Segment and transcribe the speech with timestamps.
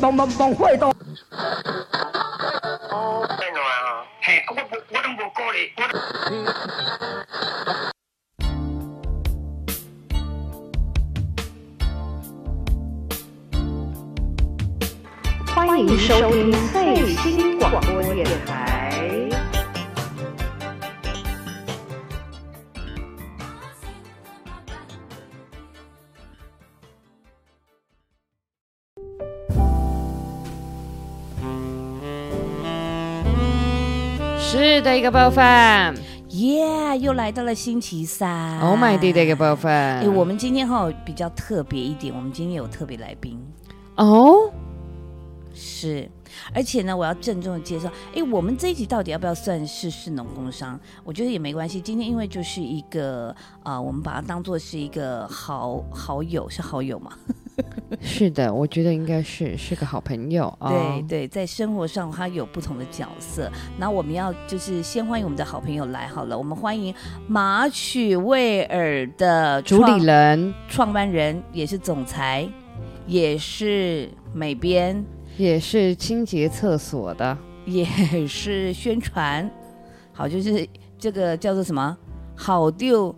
[0.00, 0.90] 帮帮帮会到。
[15.54, 18.59] 欢迎收听最新广播电台。
[34.80, 35.44] 是的一个部分
[36.30, 38.58] 耶又来到了星期三。
[38.60, 39.70] ，Oh my d 的一个部分。
[39.70, 43.38] 哎、我们今天哈比较特别一点，我们今天有特别来宾，
[43.96, 44.50] 哦，
[45.52, 46.08] 是，
[46.54, 50.80] 而且呢，我要郑重的介绍，哎，我们这一集到底要不要算是市农工商？
[51.04, 57.12] 我觉得也没关系，今天因为就是一个啊、我们把它当做是一个好好友，是好友嘛？
[58.00, 60.70] 是的，我觉得应该是是个好朋友啊。
[60.70, 63.50] 对对，在生活上他有不同的角色。
[63.78, 66.94] 那我们要就是先欢迎我们的好朋友来好了，我们欢迎
[67.26, 72.48] 马曲威尔的主理人创办人，也是总裁，
[73.06, 75.04] 也是美编，
[75.36, 77.36] 也是清洁厕所的，
[77.66, 77.84] 也
[78.26, 79.50] 是宣传。
[80.12, 80.66] 好，就是
[80.98, 81.96] 这个叫做什么？
[82.36, 83.14] 好丢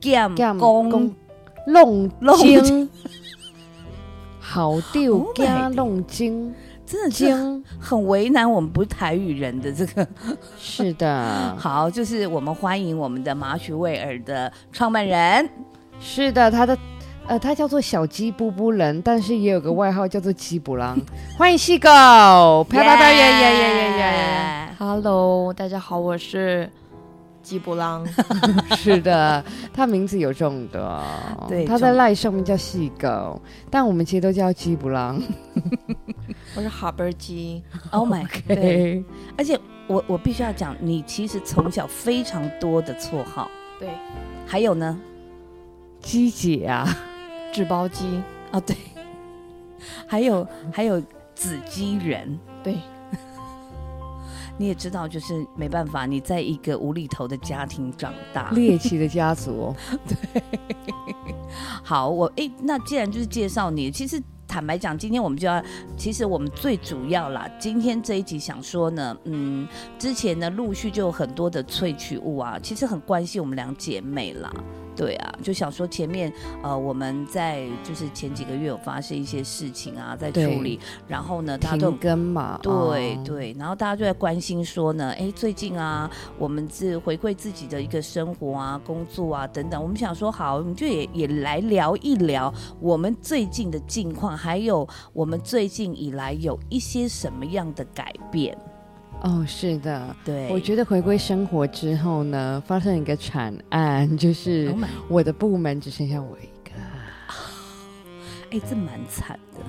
[0.00, 1.14] gam 干工工
[1.66, 2.88] 弄弄精，
[4.50, 6.54] 好丢 Oh God 弄精
[6.86, 10.08] 真的是精，很为难我们不是台语人的这个。
[10.58, 15.46] 是的， 好，就是我们欢迎我们的马曲威尔的创办人。
[16.00, 16.76] 是的，他的。
[17.26, 20.98] 呃，他叫做小鸡布布人，但是也有个外号叫做鸡布狼。
[21.36, 26.70] 欢迎细狗，啪啪啪耶耶耶耶耶！Hello，大家好，我是
[27.42, 28.06] 吉布朗。
[28.76, 30.80] 是的，他名字有重的。
[30.80, 35.20] 哦，对他在赖上面叫细狗，但我们其实都叫鸡布朗。
[36.56, 39.04] 我是哈贝鸡， Oh my，对，
[39.36, 43.88] 而且我我必须要讲，你其实从小非常多的绰号，对，
[44.46, 44.98] 还有呢，
[46.00, 46.88] 鸡姐啊，
[47.52, 48.76] 纸包鸡，啊对，
[50.06, 51.00] 还有还有
[51.34, 52.76] 紫鸡人，对，
[54.58, 58.50] 你也知道，就是没办法，你在一个无厘头的家庭长大。
[58.58, 59.74] 猎奇的家族，
[60.06, 60.42] 对
[61.82, 65.62] 好，我诶，那既然就是介绍你，其实坦白讲，今天我们就要，
[65.96, 69.66] 其实我们最主要啦，今天这一集想说呢，嗯，
[69.98, 74.52] 之前呢陆续就有很多的萃取物啊，其实很关系我们两姐妹啦。
[74.98, 98.58] 对啊，就想说前面呃我们在就是前几个月有发生一些事情啊，在处理，然后呢大家都停更嘛，对哦，对，然后大家就在关心说呢，哎，最近啊，我们是回馈自己的一个生活啊、工作啊等等，我们想说好，我们就也也来聊一聊我们最近的近况，还有我们最近以来有一些什么样的改变。
[99.22, 100.14] 哦，是的。
[100.24, 106.72] 对，我觉得回归生活之后呢，发生一个惨案，就是，Oh 我的部门只剩下我一个，
[108.50, 109.60] 哎，这蛮惨的，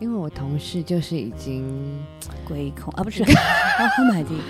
[0.00, 2.02] 因为我同事就是已经
[2.44, 3.32] 归空啊，不是，Oh
[4.10, 4.40] my god。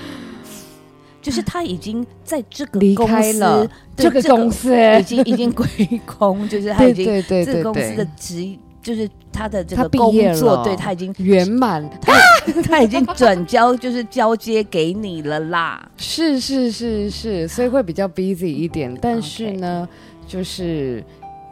[1.20, 5.66] 就是他已经在这个离公司开了这个公司，已经已经归
[6.06, 8.56] 空，就是他已经这个公司的，职，
[8.88, 12.14] 就是他的这个工作，了对他已经圆满，他
[12.64, 15.86] 他已经转交，就是交接给你了啦。
[15.98, 19.86] 是是是是，所以会比较 busy 一点，但是呢，
[20.26, 21.04] 就是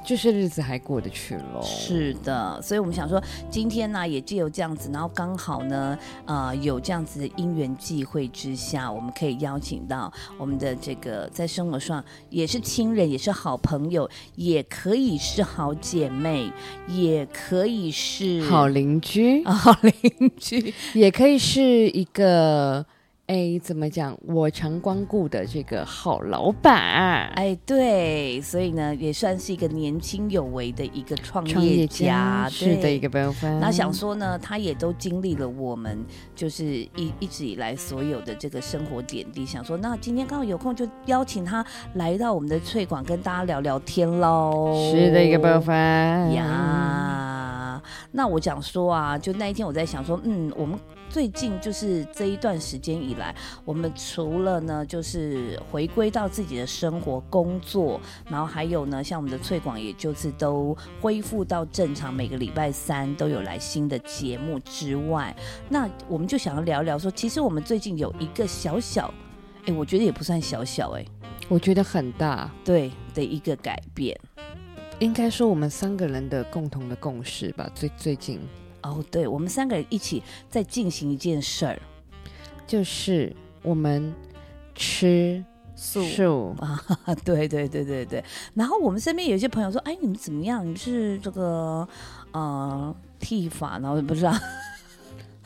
[0.07, 1.61] 就是日子还过得去喽。
[1.63, 16.53] 是的，所以我们想说，今天呢也借由这样子，然后刚好呢，呃，有这样子的因缘际会之下，我们可以邀请到我们的这个在生活上也是亲人，也是好朋友，也可以是好姐妹，
[16.87, 22.87] 也可以是 好邻居，啊 好邻居，也可以是一个
[23.27, 24.17] 哎，怎么讲？
[24.25, 33.59] 我常光顾的这个好老板，哎，对，所以呢，也算是一个年轻有为的一个创创业家，家是的对一个部分。
[33.59, 35.99] 那想说呢，他也都经历了我们
[36.37, 44.73] 就是一一直以来所有的这个生活点滴，想说那今天刚好有空就邀请他来到我们的翠馆跟大家聊聊天喽。
[44.93, 45.75] 是的一个部分
[46.33, 47.83] 呀。
[48.13, 50.79] 那我讲说啊，就那一天我在想说，嗯，我们
[51.09, 65.35] 最近就是这一段时间以来，我们除了呢就是回归到自己的生活工作，然后还有呢，像我们的翠广，也就是都恢复到正常，每个礼拜三都有来新的节目之外，
[65.69, 69.13] 那我们就想要聊聊说，其实我们最近有一个小小，
[69.65, 71.05] 哎，我觉得也不算小小，哎，
[71.49, 74.19] 我觉得很大，对的一个改变。
[74.99, 77.71] 应该说我们三个人的共同的共识吧。
[77.75, 78.41] 最最近
[78.91, 81.81] 哦，对，我们三个人一起在进行一件事儿
[82.67, 84.13] 就是我们
[84.75, 85.45] 吃
[85.75, 86.81] 素素， 啊，
[87.25, 88.25] 对对对对对。
[88.55, 90.67] 然后我们身边有一些朋友说，哎，你们怎么样？
[90.67, 91.87] 你是这个
[92.33, 94.33] 呃剃发，然后不知道，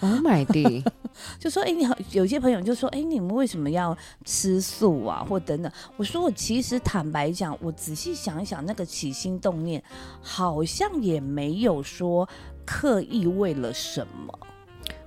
[0.01, 0.83] Oh my d
[1.39, 5.71] 就说，哎，你好，有些朋友就说，哎，你们为什么要吃素啊，或等等。
[5.97, 9.83] 我说，我其实坦白讲，我仔细想一想，那个起心动念，
[10.23, 12.27] 好像也没有说
[12.65, 14.39] 刻意为了什么。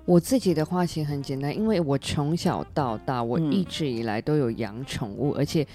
[0.05, 5.65] 我自己的话其实很简单，因为我从小到大，我嗯一直以来都有养宠物，而且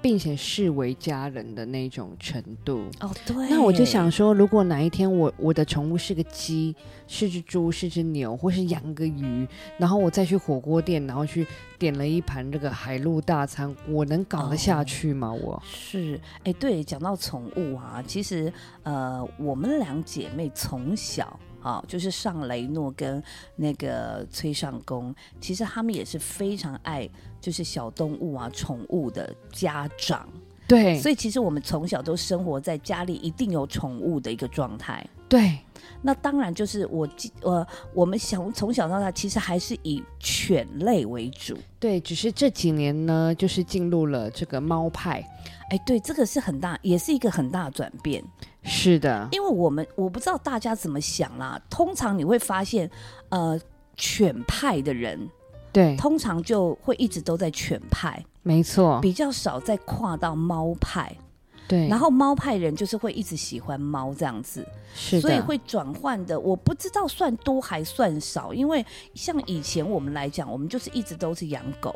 [0.00, 2.84] 并且视为家人的那种程度。
[3.00, 6.74] 哦，对那我就想说，如果哪一天我我的宠物是个鸡，
[7.06, 9.46] 是只猪，是只牛，或是养个鱼，
[9.78, 11.46] 然后我再去火锅店，然后去
[11.78, 15.32] 点了一盘这个海陆大餐，我能搞得下哦去吗？
[15.32, 18.52] 我是，哎，对，讲到宠物啊，其实
[18.82, 23.20] 呃，我们两姐妹从小啊，就是上雷诺跟
[23.56, 27.08] 那个崔尚宫，其实他们也是非常爱
[27.40, 30.28] 就是小动物啊、宠物的家长，
[30.68, 35.04] 对所以其实我们从小都生活在家里一定有宠物的一个状态。
[35.28, 35.58] 对
[36.02, 41.58] 那当然就是我记呃，我们想从小到大其实还是以犬类为主。
[41.80, 45.20] 对，只是这几年呢，就是进入了这个猫派。
[45.70, 48.22] 哎，对，这个是很大，也是一个很大的转变。
[48.62, 52.88] 是的，因为我们我不知道大家怎么想啦，通常你会发现，
[53.30, 53.58] 呃，
[53.96, 55.28] 犬派的人
[55.72, 61.12] 对，通常就会一直都在犬派，没错，比较少再跨到猫派。
[61.68, 64.64] 对，然后猫派人就是会一直喜欢猫这样子，
[64.94, 66.38] 是，所以会转换的。
[66.38, 71.94] 我不知道算多还算少，因为像以前我们来讲，我们就是一直都是养狗，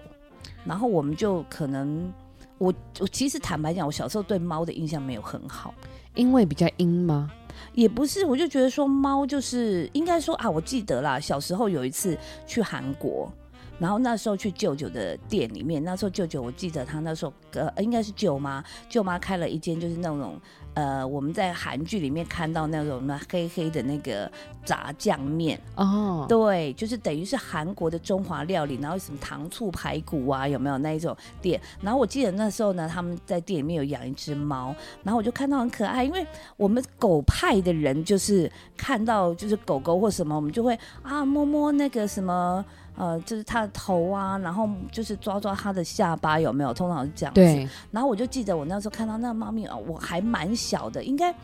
[0.64, 2.12] 然后我们就可能。
[2.60, 5.72] 我我其实坦白讲，我小时候对猫的印象没有很好，
[6.14, 7.30] 因为比较阴吗？
[7.72, 12.16] 也不是，我就觉得说猫就是应该说啊，我记得啦，小时候有一次
[12.46, 13.32] 去韩国，
[13.78, 20.38] 然后那时候去舅舅的店里面，那时候舅舅我记得他那时候呃应该是舅妈，舅妈开了一间就是那种
[20.74, 24.30] 呃我们在韩剧里面看到那种那黑黑的那个
[24.64, 31.60] 炸酱面，哦，对，就是等于是韩国的中华料理，然后什么糖醋排骨啊，有没有那一种店？
[31.80, 36.26] 然后我记得那时候呢，他们在店里面有养一只猫，然后我就看到很可爱，因为
[36.56, 42.64] 我们狗派的人就是看到就是狗狗或什么，我们就会啊摸摸那个什么。
[43.00, 46.74] 呃，就是它的头啊，然后就是抓抓它的下巴，有没有？
[46.74, 47.40] 通常是这样子。
[47.40, 51.34] 对，然后我就记得我那时候看到那个猫咪啊，我还蛮小的，应该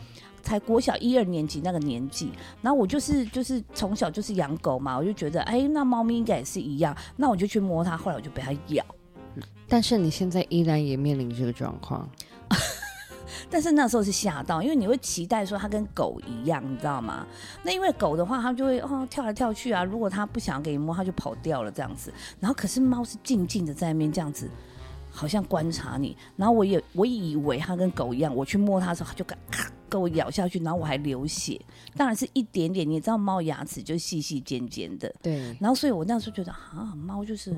[0.43, 2.31] 才国小一二年级那个年纪。
[2.61, 6.95] 然后我就是就是从小就是养狗嘛，我就觉得哎，那猫咪应该也是一样。
[7.15, 8.85] 那我就去摸它，后来我就被它咬。
[9.67, 12.07] 但是你现在依然也面临这个状况，
[13.49, 17.25] 但是那时候是吓到，因为你会期待说它跟狗一样，你知道吗？
[17.63, 19.83] 那因为狗的话，它就会哦跳来跳去啊。
[19.83, 22.13] 如果它不想给你摸，它就跑掉了这样子。
[22.39, 24.49] 然后可是猫是静静的在那边这样子，
[25.09, 26.15] 好像观察你。
[26.35, 31.59] 然后我也我以为它跟狗一样，我去摸它的时候，它就敢咔给我咬下去，然后我还流血，
[31.95, 32.89] 当然是一点点。
[32.89, 37.55] 你知道猫牙齿就细细尖尖的，对，然后所以我那时候觉得啊，猫就是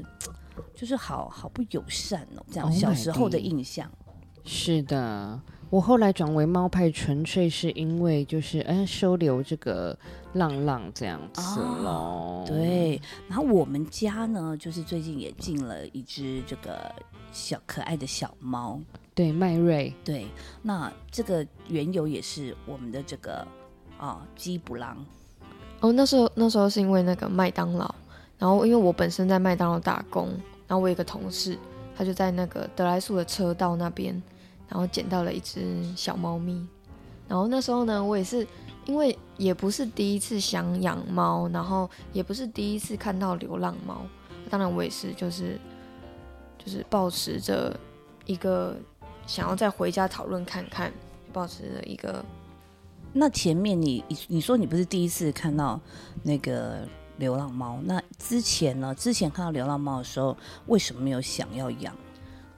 [0.76, 3.90] 就是好好不友善哦，这样 Oh 小时候的印象。
[4.44, 5.40] 是的。
[5.70, 9.98] 我后来转为猫派，纯粹是因为就是哎收留这个
[10.34, 12.44] 浪浪这样子哦。
[12.48, 16.92] 对，然后我们家呢，就是最近也进了一只这个
[17.32, 18.80] 小可爱的小猫。
[19.14, 20.26] 对，麦瑞，对，
[20.64, 23.46] 那这个缘由也是我们的这个
[23.98, 24.98] 啊基布朗。
[25.82, 27.94] 哦，那时候那时候是因为那个麦当劳，
[28.40, 30.30] 然后因为我本身在麦当劳打工，
[30.68, 31.56] 然后我有一个同事，
[31.96, 34.20] 他就在那个德莱素的车道那边，
[34.70, 36.66] 然后捡到了一只小猫咪，
[37.28, 38.48] 然后那时候呢，我也是
[38.86, 44.02] 因为也不是第一次想养猫，然后也不是第一次看到流浪猫，
[44.50, 45.60] 当然我也是就是
[46.58, 47.78] 就是抱持着
[48.26, 48.78] 一个
[49.26, 50.94] 想要再回家讨论看看，
[51.34, 52.24] 抱持着一个
[53.12, 55.82] 那前面你你你说你不是第一次看到
[56.22, 58.94] 那个流浪猫，那之前呢？
[58.96, 61.96] 之前看到流浪猫的时候，为什么没有想要养？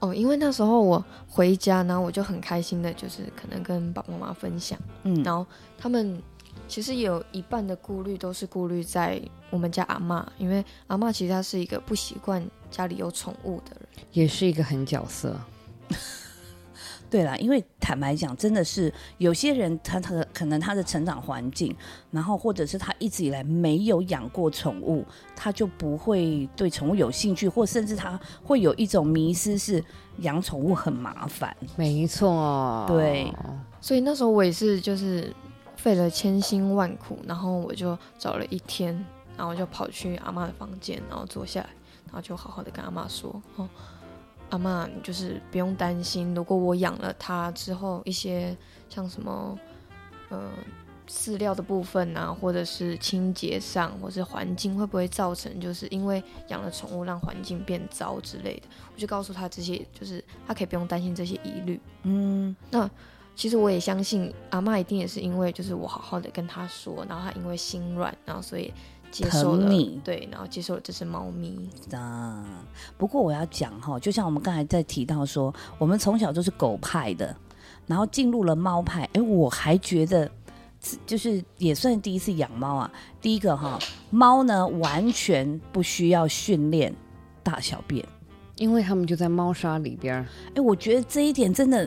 [0.02, 5.46] 哦，因为那时候我回家，然后我就很开心的，就是可能跟爸爸妈妈分享，嗯，然后
[5.78, 6.20] 他们
[6.66, 14.04] 其实也有一半的顾虑都是顾虑在我们家阿妈，因为阿妈其实她是一个不习惯家里有宠物的人。
[14.10, 15.36] 也是一个狠角色。
[17.12, 21.76] 对啦，因为坦白讲，真的是有些人他他的可能他的成长环境，
[22.10, 25.04] 然后或者是他一直以来没有养过宠物，
[25.36, 29.84] 他就不会对宠物有兴趣，或甚至他会有一种迷失，是
[30.20, 31.54] 养宠物很麻烦。
[31.76, 33.30] 没错，对，
[33.78, 35.30] 所以那时候我也是就是
[35.76, 39.04] 费了千辛万苦，然后我就找了一天，
[39.36, 41.68] 然后就跑去阿妈的房间，然后坐下来，
[42.06, 43.68] 然后就好好的跟阿妈说：“哦，
[44.52, 48.54] 阿妈，你就是不用担心，如果我养了它之后，一些
[48.90, 49.58] 像什么，
[50.28, 50.50] 呃，
[51.08, 58.62] 饲料的部分啊，或者是清洁上，或是环境，会不会造成就是因为养了宠物让环境变糟之类的？”
[58.94, 61.80] 我就告诉他这些，就是他可以不用担心这些疑虑。
[62.02, 62.88] 嗯，那
[63.34, 68.70] 其实我也相信阿妈一定也是因为就是我好好的跟他说，然后他因为心软，然后所以
[69.12, 71.68] 接受你对，然后接受了这只猫咪。
[71.92, 72.42] 啊，
[72.96, 77.36] 不过我要讲哈，就像我们刚才在提到说，我们从小都是狗派的，
[77.86, 80.28] 然后进入了猫派，哎，我还觉得
[81.06, 82.90] 就是也算第一次养猫啊。
[83.20, 83.78] 第一个哈，
[84.08, 86.92] 猫呢完全不需要训练
[87.42, 88.02] 大小便，
[88.56, 91.86] 因为他们就在猫砂里边儿，哎，我觉得这一点真的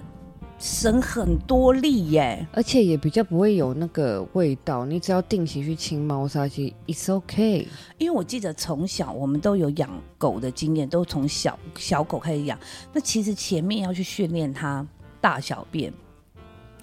[0.57, 2.47] 省很多力耶。
[2.51, 4.85] 而且也比较不会有那个味道。
[4.85, 7.67] 你只要定期去清猫砂，其实 it's okay。
[7.97, 12.57] 因为我记得从小我们都有养狗的经验，都从小小狗开始养。
[12.93, 14.85] 那其实前面要去训练它
[15.19, 15.93] 大小便，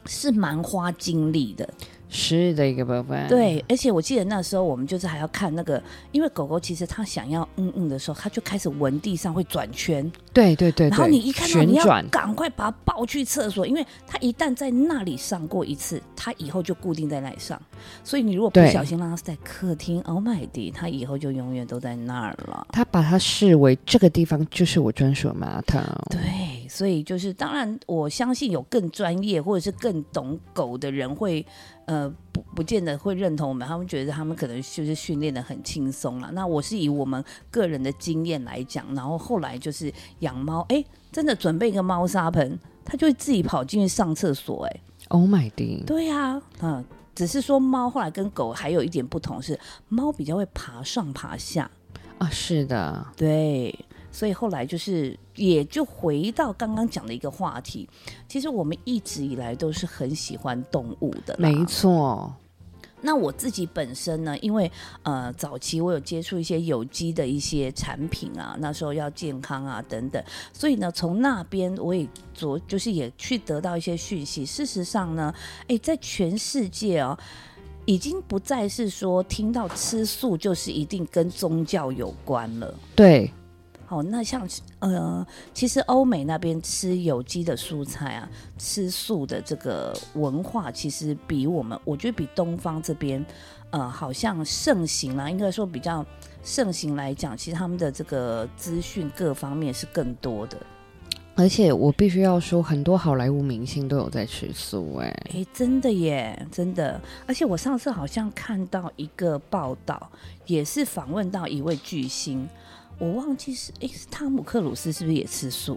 [0.07, 1.69] 是蛮花精力的。
[2.13, 3.27] 是的一个部分。
[3.27, 17.61] 对，而且我记得那时候我们就是还要看那个，因为狗狗其实它想要嗯嗯的时候，它就开始闻地上会转圈，对对对对，然后你一看到你要，赶快把它抱去厕所，因为它一旦在那里上过一次，它以后就固定在那里上。
[18.05, 22.67] 所以你如果不小心让它在客厅，Oh my god，它以后就永远都在那儿了。
[22.71, 25.81] 它把它视为这个地方就是我专属的马桶。
[26.11, 31.45] 对，所以就是当然，我相信有更专业或者是更懂狗的人会，
[31.87, 36.31] 呃，不不见得会认同我们，他们觉得他们可能就是训练的很轻松了。
[36.33, 45.87] 那我是以我们个人的经验来讲，然后后来就是养猫，哎，真的准备一个猫砂盆，它就会自己跑进去上厕所、哎，Oh my god！
[45.87, 46.85] 对呀、嗯。
[47.15, 49.61] 只是说猫后来跟狗还有一点不同是，
[49.91, 51.71] 猫比较会爬上爬下，
[52.17, 53.79] 啊，是的，对，
[54.13, 57.89] 所以后来就是也就回到刚刚讲的一个话题，
[58.29, 61.65] 其实我们一直以来都是很喜欢动物的，没。
[61.65, 62.33] 错。
[63.01, 64.71] 那我自己本身呢，因为
[65.03, 74.45] 呃早期我有接触一些有机的一些产品啊，那时候要健康啊等等，所以呢从那边我也昨就是也去得到一些讯息。
[74.45, 75.35] 事实上呢，
[75.69, 77.19] 诶，在全世界哦。
[77.85, 83.29] 已经不再是说听到吃素就是一定跟宗教有关了，对，
[83.93, 93.23] 好，那像呃，其实欧美那边吃有机的蔬菜啊，吃素的这个文化，其实比我们，我觉得比东方这边，
[93.69, 96.03] 呃，好像盛行啦，应该说比较
[96.43, 100.57] 盛行来讲，其实他们的这个资讯各方面是更多的。
[101.35, 106.99] 而且我必须要说，很多好莱坞明星都有在吃素、哎，哎，真的耶，真的！
[107.27, 110.11] 而且我上次好像看到一个报道，
[110.47, 112.49] 也是访问到一位巨星，
[113.03, 115.77] 我忘记是诶，是汤姆克鲁斯是不是也吃素？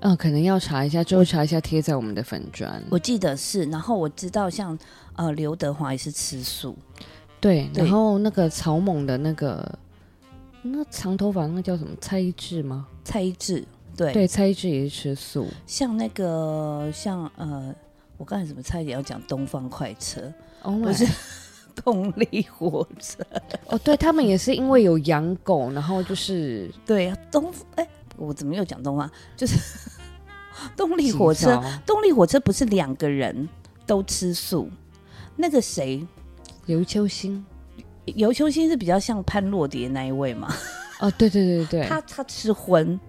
[0.00, 2.82] 嗯、可能要查一下，之后查一下贴在我们的粉砖。
[2.90, 4.78] 我记得是，然后我知道像
[5.16, 6.76] 呃刘德华也是吃素，
[7.40, 9.78] 对，对然后那个草蜢的那个
[10.60, 12.86] 那长头发那个叫什么蔡一智吗？
[13.04, 13.64] 蔡一智
[13.96, 15.46] 对，对，蔡一智也是吃素。
[15.66, 17.74] 像那个像呃，
[18.18, 21.06] 我刚才怎么差一点要讲东方快车，哦，不是
[21.74, 23.24] 动力火车，
[23.66, 29.08] 哦，对他们也是因为有养狗，然后就是对啊，东哎，我怎么又讲东方？
[29.36, 29.56] 就是
[30.76, 33.48] 动力火车，动力火车不是两个人
[33.86, 34.68] 都吃素，
[35.36, 36.06] 那个谁。
[36.66, 37.44] 刘秋兴。
[38.06, 40.54] 尤秋兴是比较像潘若蝶那一位嘛，
[41.00, 43.00] 哦，对对对对对， 他他吃荤，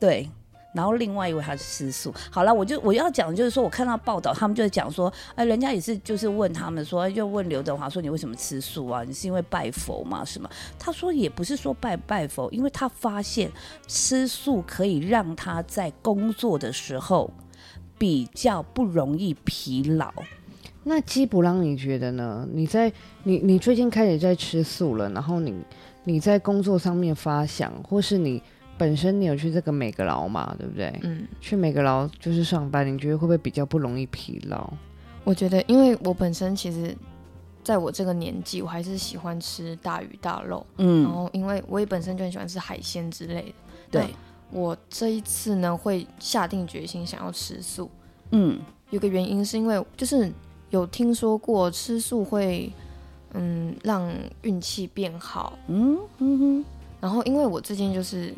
[0.00, 0.28] 对，
[0.74, 2.12] 然后另外一位他是吃素。
[2.30, 9.02] 好了，我就我要讲的就是说，我看到报道，他们就在讲说，哎，人家也是就是问他们说，就问刘德华说，你为什么吃素啊？
[9.04, 10.22] 你是因为拜佛吗？
[10.24, 10.50] 什么？
[10.78, 13.50] 他说也不是说拜拜佛，因为他发现
[13.86, 17.30] 吃素可以让他在工作的时候
[17.96, 20.12] 比较不容易疲劳。
[20.82, 22.46] 那基普朗你觉得呢？
[22.52, 25.54] 你在你你最近开始在吃素了，然后你
[26.04, 28.42] 你在工作上面发想，或是你
[28.76, 30.92] 本身你有去这个美格劳嘛，对不对？
[31.02, 34.68] 嗯，去美格劳就是上班，你觉得会不会比较不容易疲劳？
[35.22, 36.94] 我觉得，因为我本身其实
[37.62, 43.42] 在我这个年纪，我还是喜欢吃大鱼大肉，嗯然嗯，后因为我也本身就很喜欢吃海鲜之类
[43.90, 44.00] 的。
[44.00, 44.08] 对，
[44.50, 47.90] 我这一次呢，会下定决心想要吃素，
[48.32, 50.30] 嗯，有个原因是因为就是
[50.70, 52.70] 有听说过吃素会
[53.32, 54.12] 嗯让
[54.42, 56.64] 运气变好，嗯嗯哼，
[57.00, 58.34] 然后因为我最近就是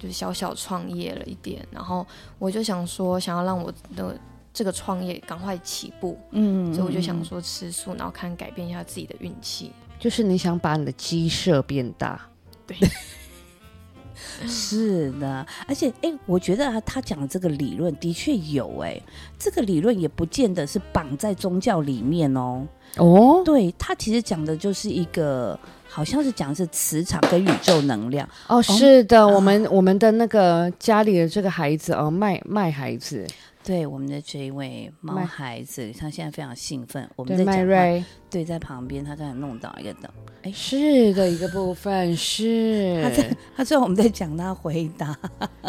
[0.00, 2.04] 就是小小创业了一点，然后
[2.38, 4.18] 我就想说想要让我的
[4.52, 9.70] 这个创业赶快起步，嗯所以我就想说吃素，然后看改变一下自己的运气。
[9.98, 12.18] 就是你想把你的鸡舍变大，
[12.66, 12.74] 对
[14.48, 18.98] 是的，而且哎，我觉得啊，他讲的这个理论的确有哎，
[19.38, 22.66] 这个理论也不见得是绑在宗教里面哦。
[22.96, 25.58] 哦对他其实讲的就是一个，
[25.90, 28.26] 好像是讲的是磁场跟宇宙能量。
[28.46, 33.26] 哦，是的，我们我们的那个家里的这个孩子哦，卖卖孩子，
[33.70, 37.08] 对我们的这一位猫孩子，他现在非常兴奋。
[37.14, 40.10] 我们的麦在讲话，瑞，对，在旁边他刚才弄倒一个灯。
[40.42, 45.16] 哎，是的一个部分，是他在他最后我们在讲他回答，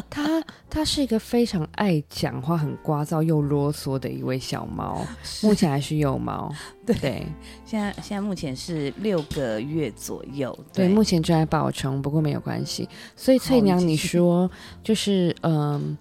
[0.09, 5.05] 他他是一个非常爱讲话、很聒噪又啰嗦的一位小猫，
[5.43, 6.51] 目前还是幼猫。
[6.83, 7.23] 对对
[7.63, 10.57] 现在现在目前是六个月左右。
[10.73, 12.89] 对，目前正在保冲，不过没有关系。
[13.15, 14.49] 所以翠娘，你说
[14.83, 15.95] 就是嗯，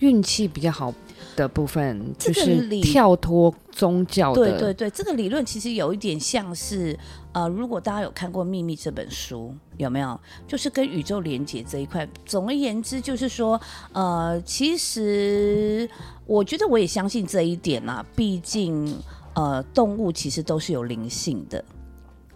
[0.00, 0.92] 运气比较好
[1.36, 4.44] 的部分，就是跳脱宗教的。
[4.50, 6.98] 对对对，这个理论其实有一点像是，
[7.32, 10.18] 呃，如果大家有看过《秘密》这本书，有没有？
[10.46, 12.08] 就是跟宇宙连接这一块。
[12.24, 13.60] 总而言之，就是说，
[13.92, 15.88] 呃，其实
[16.26, 18.04] 我觉得我也相信这一点啦。
[18.14, 18.96] 毕竟，
[19.34, 21.64] 呃，动物其实都是有灵性的。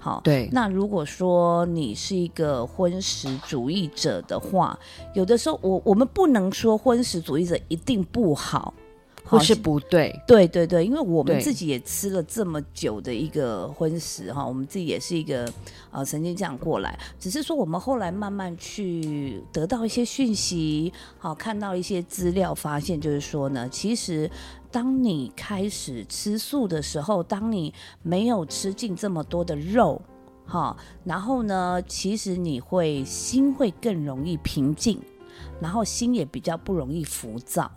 [0.02, 0.48] 好，对。
[0.50, 4.76] 那如果说你是一个荤食主义者的话，
[5.14, 8.74] 有的时候我我们不能说荤食主义者一定不好，
[9.24, 10.12] 或是不对。
[10.26, 15.48] 对对对，因为我们自己也吃了这么久的一个荤食哈，我们自己也是一个
[15.92, 24.28] 呃曾经这样过来，只是说我们后来慢慢去得到一些讯息，好看到一些资料，发现就是说呢，其实
[24.72, 30.02] 当你开始吃素的时候，当你没有吃进这么多的肉。
[30.44, 35.00] 哈，然后呢，其实你会心会更容易平静，
[35.60, 37.70] 然后心也比较不容易浮躁。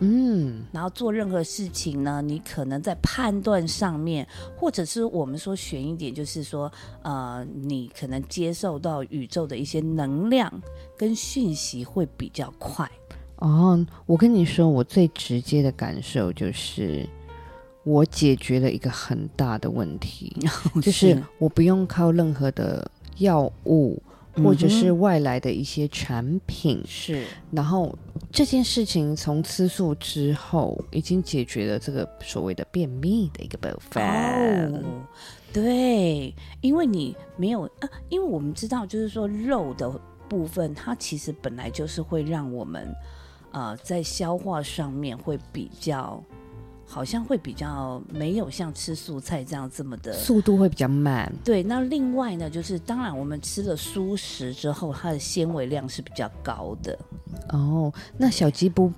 [0.00, 4.26] 嗯，然后做任何事情呢，你可能在判断上面，
[4.58, 6.70] 或者是我们说悬一点，就是说，
[7.02, 10.52] 呃，你可能接受到宇宙的一些能量
[10.98, 12.90] 跟讯息会比较快。
[13.44, 17.06] 哦，我跟你说，我最直接的感受就是，
[17.84, 20.34] 我解决了一个很大的问题，
[20.80, 24.02] 就是我不用靠任何的药物
[24.36, 27.26] 或者是嗯外来的一些产品，是。
[27.50, 27.94] 然后
[28.32, 34.02] 这件事情从吃素之后，已经解决了这个所谓的便秘的一个部分。
[34.72, 34.82] 哦，
[35.52, 39.90] 对，因为你没有啊，因为我们知道，就是说肉的
[40.30, 42.88] 部分，它其实本来就是会让我们
[43.54, 46.22] 呃在消化上面会比较。
[46.86, 56.96] 好像会比较没有像吃素菜这样这么的速度会比较慢，对，那另外呢，就是当然我们吃了蔬食之后，它的纤维量是比较高的。
[57.48, 58.92] 哦，那小鸡不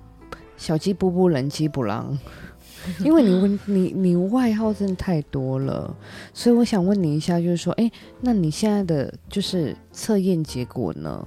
[0.57, 2.15] 小鸡不不人鸡不狼，
[2.99, 5.95] 因为你问你你外号真的太多了，
[6.33, 7.89] 所以我想问你一下，就是说，哎，
[8.19, 11.25] 那你现在的就是测验结果呢？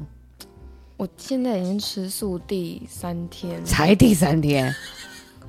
[1.00, 4.70] 我现在已经吃素第三天，才第三天，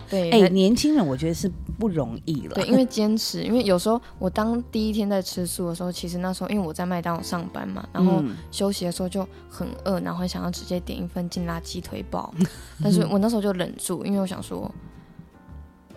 [0.09, 2.55] 对，哎、那年轻人我觉得是不容易了。
[2.55, 12.33] 对，因为坚持，因为有时候我当第一天在吃素的时候，其实那时候因为我在麦当劳上班嘛，然后嗯休息的时候就很饿，然后很想要直接点一份劲辣鸡腿堡，
[12.81, 14.73] 但是我那时候就忍住，因为我想说，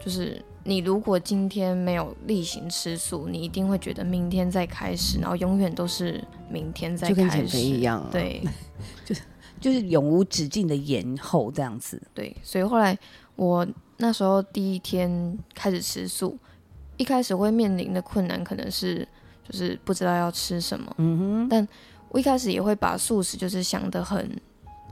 [0.04, 7.80] 就是你如果今天没有例行吃素，你一定会觉得明天再开始，然后永远都是明天再就跟开始减肥一。
[7.82, 8.42] 样、啊。，对
[9.06, 9.20] 就是
[9.72, 12.00] 永无止境的延后这样子。
[12.12, 12.98] 对，所以后来
[13.36, 16.38] 我那时候第一天开始吃素，
[16.96, 19.06] 一开始会面临的困难可能是
[19.48, 20.94] 就是不知道要吃什么。
[20.98, 21.68] 嗯哼，但
[22.08, 24.40] 我一开始也会把素食就是想得很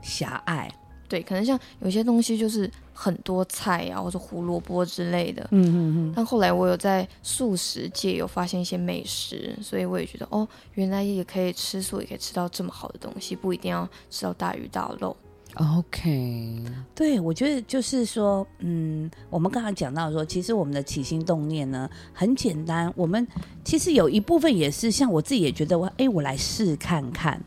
[0.01, 0.69] 狭隘。
[1.07, 5.47] 对，可能像有些东西就是很多菜啊，或者胡萝卜之类的。
[5.51, 15.15] 嗯嗯嗯，但后来我有在素食界有发现一些美食，所以我也觉得哦，原来也可以吃素，也可以吃到这么好的东西，不一定要吃到大鱼大肉。
[15.55, 16.63] OK，
[16.95, 23.27] 对，我觉得就是说，嗯，我们刚才讲到说，其实我们的起心动念呢很简单，我们
[23.63, 27.39] 其实有一部分也是像我自己也觉得我，哎，我来试看看。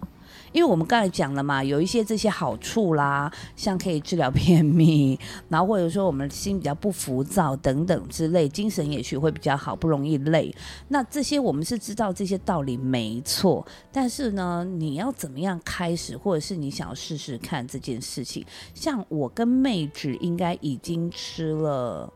[0.57, 5.19] 因为我们刚才讲了嘛，有一些这些好处啦， 像可以治疗便秘，
[5.51, 10.51] 然后或者说我们心比较不浮躁等等之类，精神也许会比较好，不容易累。
[10.89, 18.43] 那这些我们是知道这些道理没错，但是呢，你要怎么样开始，或者是你想要试试看这件事情？
[18.73, 22.11] 像我跟妹纸应该已经吃了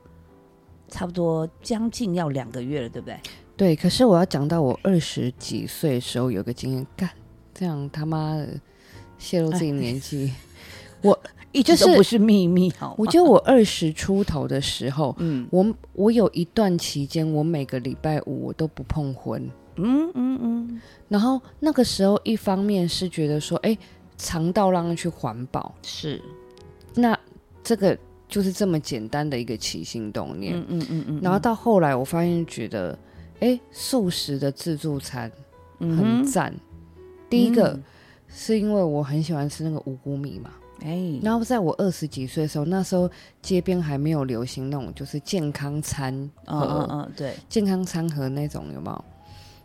[0.88, 3.20] 差不多将近要两个月了，对不对？
[3.54, 3.76] 对。
[3.76, 7.10] 可是我要讲到我二十几岁的时候有个经验，干
[7.54, 8.48] 这样他妈的
[9.18, 10.32] 泄露自己年纪。
[11.02, 11.18] 我
[11.52, 19.50] 一直就是都不是秘密，好吗，我觉得我二十出头的时候， 嗯我我有一段期间，我每个礼拜五我都不碰婚。
[19.76, 23.76] 嗯嗯嗯，然后那个时候，一方面是觉得说，哎，
[24.18, 26.20] 肠道让它去环保，是，
[26.94, 27.18] 那
[27.64, 27.96] 这个
[28.28, 30.54] 就是这么简单的一个起心动念。
[30.54, 32.98] 嗯嗯嗯嗯，然后到后来，我发现觉得，
[33.38, 35.32] 哎，素食的自助餐
[35.78, 36.52] 很赞。
[37.30, 37.82] 第一个嗯。
[38.32, 40.50] 是因为我很喜欢吃那个五谷米嘛，
[40.84, 43.10] 哎，然后在我二十几岁的时候，那时候
[43.42, 46.14] 街边还没有流行那种就是健康餐
[46.46, 49.04] 嗯盒，嗯嗯，对，健康餐盒那种有没有？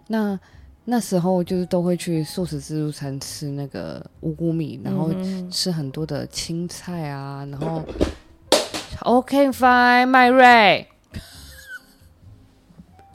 [0.07, 0.39] 那
[0.83, 5.11] 那时候就是都会去素食自助餐吃那个五谷米，然后
[5.51, 7.83] 吃很多的青菜啊，然后
[9.01, 10.87] OK fine，麦瑞。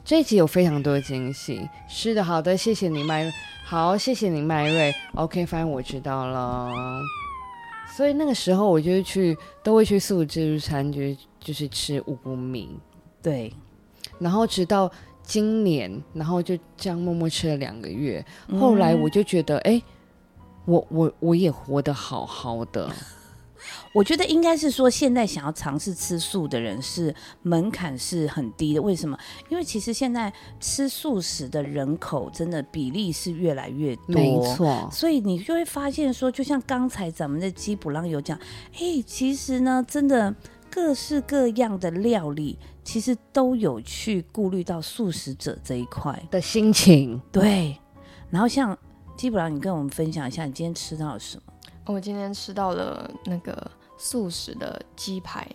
[0.05, 3.31] 这一集有非常多的惊喜，是的，好的，谢谢你麦，
[3.71, 6.69] 好，谢谢你麦瑞，OK fine，我知道了。
[7.95, 12.77] 所以那个时候我就去，都会去素食自助餐，就是就是吃五谷米，
[13.23, 13.53] 对，
[14.19, 14.91] 然后直到
[15.23, 18.21] 今年，然后就这样默默吃了两个月。
[18.59, 19.81] 后来我就觉得，哎、
[20.65, 22.91] 我我我也活得好好的，
[23.93, 28.81] 我觉得应该是说，现在想要尝试吃素的人是门槛是很低的。
[28.81, 29.17] 为什么？
[29.49, 38.39] 因为其实现在吃素食的人口真的比例是越来越多，没错，所以你就会发现说，就像刚才咱们的基普朗有讲，
[38.75, 40.33] 哎，其实呢，真的
[40.69, 46.17] 各式各样的料理，其实都有去顾虑到素食者这一块。
[46.31, 47.21] 的心情。
[47.29, 47.77] 对，
[48.29, 48.77] 然后像
[49.17, 51.43] 基普朗，你跟我们分享一下，你今天吃到了什么？
[51.87, 53.69] 我今天吃到了那个
[54.03, 55.47] 素食的鸡排，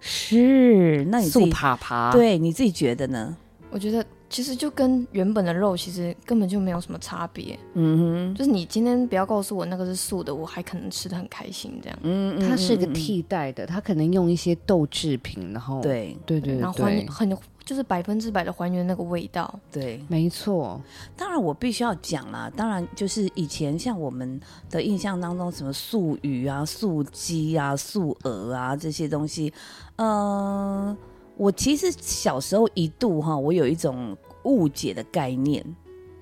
[0.00, 3.34] 是，那你自素己爬爬，，对你自己觉得呢？
[3.70, 7.58] 我觉得其实就跟原本的肉其实根本就没有什么差别。
[7.72, 11.98] 嗯哼，就是你今天不要告诉我那个是素的，我还可能吃的很开心这样。
[12.02, 19.58] 嗯它是一个替代的，它可能用一些豆制品，然后对对对然后很就是百分之百的还原那个味道。
[19.70, 20.80] 对，没错，
[21.16, 29.52] 当然我必须要讲啦，当然就是以前像我们的印象当中，什么素鱼啊、素鸡啊、素鹅啊这些东西，
[29.96, 30.96] 呃，
[31.36, 35.64] 我其实小时候一度哈，我有一种误解的概念，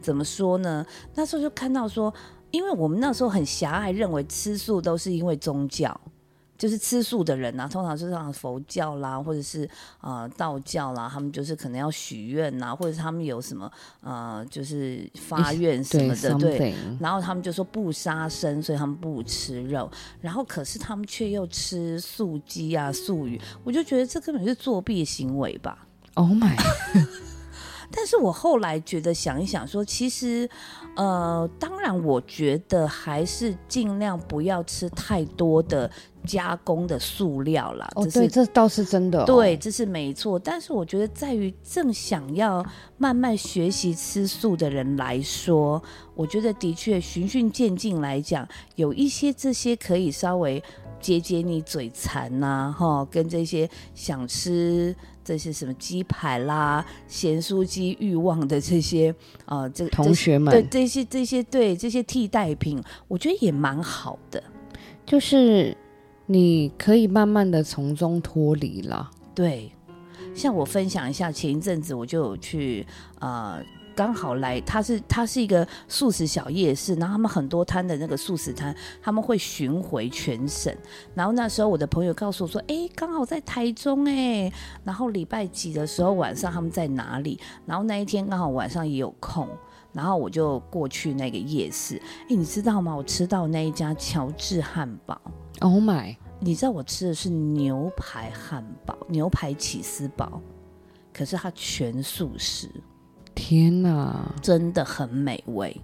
[0.00, 0.84] 怎么说呢？
[1.14, 2.12] 那时候就看到说，
[2.50, 5.98] 因为我们那时候很狭隘，认为吃素都是因为宗教。
[6.60, 9.66] 就是吃素的人啊，通常就是像佛教啦，或者是
[10.02, 16.58] 呃道教啦，他们就是可能要许愿呐，或者是他们有什么呃，就是发愿什么的，对。
[16.58, 19.90] something，然后他们就说不杀生，所以他们不吃肉。
[20.20, 25.86] 然后可是他们却又吃素鸡啊、素鱼，我就觉得这根本是作弊行为吧。
[26.14, 26.54] Oh my，
[26.92, 27.06] 但
[28.10, 30.48] 是我后来觉得想一想说，其实，
[30.96, 35.88] 呃，当然，我觉得还是尽量不要吃太多的
[36.26, 37.88] 加工的塑料啦。
[37.94, 40.36] 哦，对，这倒是真的、哦，对，，这是没错。
[40.36, 42.66] 但是我觉得，在于正想要
[42.98, 45.80] 慢慢学习吃素的人来说，
[46.16, 50.60] 我觉得的确循序渐进来讲，有一些这些可以稍微
[51.00, 54.94] 解解你嘴馋呐、哈，跟这些想吃
[55.30, 59.14] 这些什么鸡排啦、咸酥鸡欲望的这些
[59.44, 64.42] 呃，这这同学们对这些这些对这些替代品，我觉得也蛮好的。
[65.06, 65.76] 就是
[66.26, 69.10] 你可以慢慢的从中脱离了。
[69.34, 69.70] 对，
[70.34, 72.84] 像我分享一下，前一阵子我就有去
[73.20, 73.62] 呃。
[73.94, 80.74] 刚好来，它是它是一个素食小夜市，然后他们很多摊的那个素食摊，他们会巡回全省。
[81.14, 84.52] 然后那时候我的朋友告诉我说，哎，刚好在台中哎，
[84.84, 87.38] 然后礼拜几的时候晚上他们在哪里？
[87.66, 89.48] 然后那一天刚好晚上也有空，
[89.92, 92.00] 然后我就过去那个夜市。
[92.28, 92.94] 哎，你知道吗？
[92.94, 95.20] 我吃到那一家乔治汉堡
[95.60, 100.40] ，Oh my，你知道我吃的是牛排汉堡，牛排起司堡，
[101.12, 102.68] 可是它全素食，
[103.40, 104.30] 天哪！
[104.42, 105.74] 真的很美味。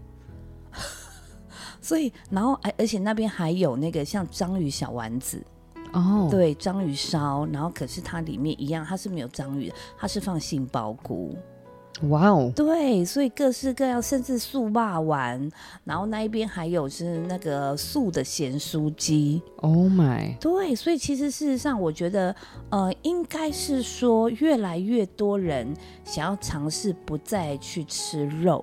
[1.81, 5.43] 所以，然后而而且那边还有那个像章鱼小丸子，
[5.95, 11.35] 哦，，对，章鱼烧，然后可是它里面一样，它是没有章鱼的，它是放杏鲍菇，
[12.03, 15.51] 哇哦，对，所以各式各样，甚至素霸丸，
[15.83, 22.37] 然后那一边还有是那个素的咸酥鸡，Oh my，对，所以其实事实上，我觉得，
[22.69, 28.63] 呃，应该是说，越来越多人想要尝试不再去吃肉，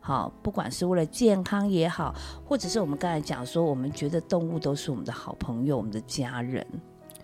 [0.00, 6.66] 好，不管是为了健康也好，或者是我们刚才讲说，我们觉得动物都是我们的好朋友，我们的家人。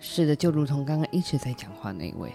[0.01, 2.33] 是的，就如同刚刚一直在讲话那一位，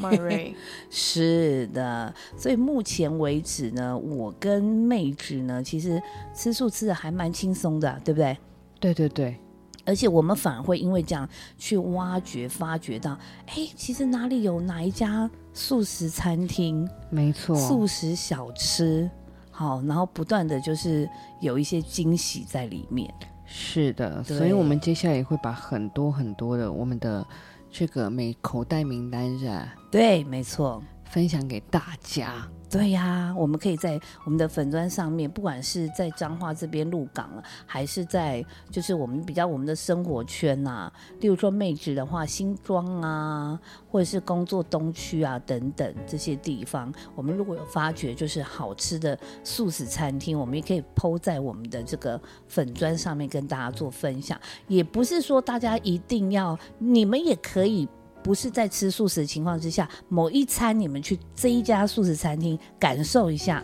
[0.00, 0.54] 麦瑞，
[0.90, 6.02] 是的，所以目前为止呢，我跟妹纸呢，其实
[6.34, 8.36] 吃素吃的还蛮轻松的啊，对不对？
[8.80, 9.36] 对对对，
[9.84, 19.10] 而且我们反而会因为这样去挖掘、发掘到，哎，其实哪里有哪一家素食餐厅、没错，素食小吃，
[19.50, 21.08] 好，然后不断的就是
[21.40, 23.12] 有一些惊喜在里面。
[23.56, 27.24] 是的，所以我们接下来也会把很多很多的我们的
[27.70, 30.82] 这个每口袋名单是吧对，没错。
[31.04, 32.48] 分享给大家。
[32.70, 54.36] 对呀、我们可以在我们的粉砖上面，不管是在彰化这边鹿港了，还是在就是我们比较我们的生活圈呐、例如说妹纸的话，新庄啊，或者是工作东区啊等等这些地方，我们如果有发觉就是好吃的素食餐厅，我们也可以抛在我们的这个粉砖上面跟大家做分享。
[54.66, 57.88] 也不是说大家一定要，你们也可以。
[58.24, 63.62] 不是在吃素食的情况之下，某一餐你们去这一家素食餐厅感受一下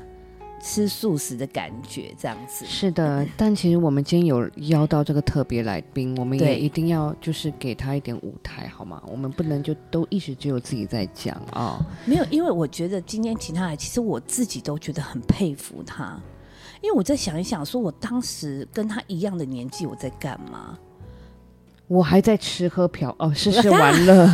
[0.62, 2.66] 吃素食的感觉，这样子。
[2.66, 9.02] 是的，但其实我们今天有邀到这个特别来宾，我们也一定要就是给他一点舞台，好吗？
[9.10, 16.20] 我们不能就都一直只有自己在讲啊、没有，因为我觉得今天请他来，其实我自己都觉得很佩服他。
[16.82, 20.78] 因为我在想一想，说我当时跟他一样的年纪，我在干嘛？
[21.90, 24.30] 我还在吃喝嫖哦，吃吃玩乐。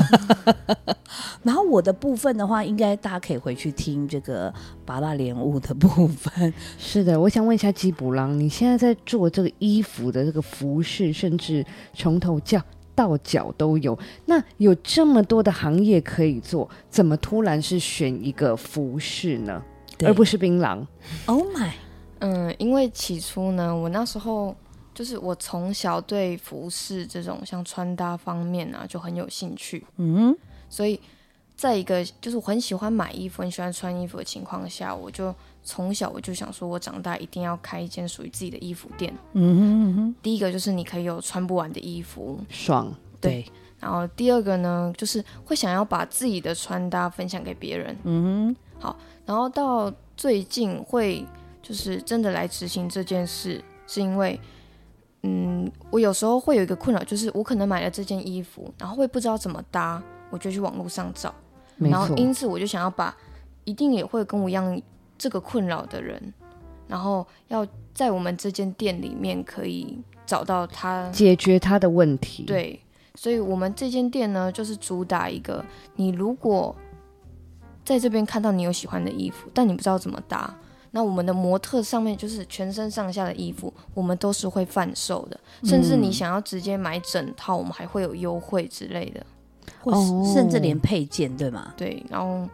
[1.43, 4.53] 然后我的部分的话，应该大家可以回去听这个
[4.85, 6.53] 拔蜡莲雾的部分。
[6.79, 11.65] 是的，我想问一下基卜郎，你现在在做这个衣服的这个服饰，甚至
[11.95, 12.61] 从头叫
[12.95, 19.63] 到脚都有，那有这么多的行业可以做，怎么突然是选一个服饰呢？
[20.05, 20.85] 而不是槟榔
[21.25, 21.71] ？Oh my，
[22.19, 24.55] 嗯，因为起初呢，我那时候
[24.97, 30.35] 就是我从小对服饰这种像穿搭方面啊就很有兴趣，嗯，
[30.71, 30.99] 所以
[31.55, 39.13] 在一个就是我很喜欢买衣服、很喜欢穿衣服的情况下，我就从小我就想说，我长大一定要开一间属于自己的衣服店。
[39.35, 43.45] 嗯哼嗯哼，第一个就是你可以有穿不完的衣服，爽，对，
[43.79, 47.95] 然后第二个呢，就是会想要把自己的穿搭分享给别人。
[48.05, 51.27] 嗯好然后到最近会
[51.63, 54.39] 就是真的来执行这件事，是因为，
[55.23, 61.35] 嗯，我有时候会有一个困扰，就是我可能买了这件衣服，然后会不知道怎么搭，我就去网络上找，
[61.79, 63.17] 然后因此我就想要把
[63.65, 64.81] 一定也会跟我一样
[65.19, 66.33] 这个困扰的人，
[66.87, 71.11] 然后要在我们这间店里面可以找到他。
[71.11, 72.81] 解决他的问题。，对，
[73.15, 75.65] 所以我们这间店呢，就是主打一个，
[75.97, 76.75] 你如果
[77.85, 80.55] 在这边看到你有喜欢的衣服，但你不知道怎么搭，
[80.97, 89.27] 那我们的模特上面就是全身上下的衣服，我们都是会贩售的，甚至你想要直接买整套，我们还会有优惠之类的。
[89.83, 91.75] 或是哦甚至连配件，对吗？
[91.77, 92.49] 对，然后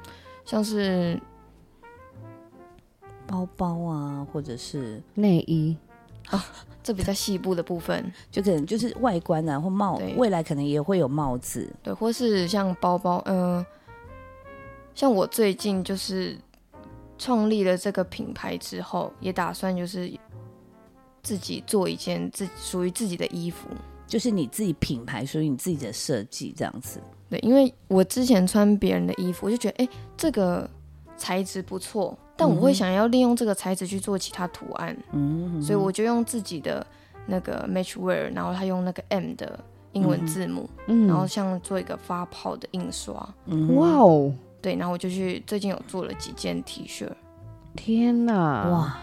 [0.44, 1.16] 像是
[3.28, 5.76] 包包啊，或者是内衣
[6.26, 6.44] 啊
[6.82, 11.72] 这比较细部的部分， 就可能就是外观啊，或帽，未来可能也会有帽子。
[11.80, 13.64] 对，或是像包包，嗯、
[14.96, 16.36] 像我最近就是
[17.22, 20.10] 创立了这个品牌之后，也打算就是
[21.22, 23.68] 自己做一件自属于自己的衣服。
[24.08, 27.00] 就是你自己品牌属于你自己的设计这样子。
[27.30, 30.68] 对，因为我之前穿别人的衣服，我就觉得哎、诶这个
[31.16, 36.84] 材质不错，但我会想要利用这个材质去做其他图案，嗯，所以我就用自己的
[37.26, 39.58] 那个 Match Wear，然后他用那个 M 的
[39.92, 43.34] 英文字母，嗯，然后像做一个发泡的印刷。
[43.46, 47.10] 嗯哇哦，对，然后我就去最近有做了几件 T 恤，
[47.76, 48.98] 天哪，哇！